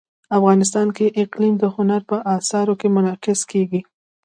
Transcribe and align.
افغانستان 0.37 0.87
کې 0.97 1.15
اقلیم 1.23 1.53
د 1.59 1.63
هنر 1.75 2.01
په 2.09 2.17
اثار 2.37 2.67
کې 2.79 2.87
منعکس 2.95 3.39
کېږي. 3.51 3.81